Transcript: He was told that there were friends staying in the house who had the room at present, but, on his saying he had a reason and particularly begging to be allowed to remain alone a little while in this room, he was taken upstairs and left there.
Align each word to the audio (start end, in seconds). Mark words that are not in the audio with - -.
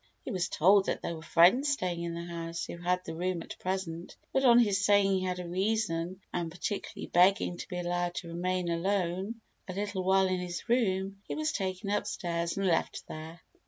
He 0.25 0.31
was 0.31 0.49
told 0.49 0.87
that 0.87 1.03
there 1.03 1.15
were 1.15 1.21
friends 1.21 1.69
staying 1.69 2.01
in 2.01 2.15
the 2.15 2.23
house 2.23 2.65
who 2.65 2.77
had 2.77 3.03
the 3.05 3.13
room 3.13 3.43
at 3.43 3.59
present, 3.59 4.17
but, 4.33 4.43
on 4.43 4.57
his 4.57 4.83
saying 4.83 5.11
he 5.11 5.23
had 5.23 5.37
a 5.37 5.47
reason 5.47 6.21
and 6.33 6.49
particularly 6.49 7.05
begging 7.05 7.57
to 7.57 7.67
be 7.67 7.77
allowed 7.77 8.15
to 8.15 8.27
remain 8.29 8.69
alone 8.69 9.41
a 9.67 9.73
little 9.73 10.03
while 10.03 10.25
in 10.25 10.39
this 10.39 10.67
room, 10.67 11.21
he 11.27 11.35
was 11.35 11.51
taken 11.51 11.91
upstairs 11.91 12.57
and 12.57 12.65
left 12.65 13.05
there. 13.05 13.41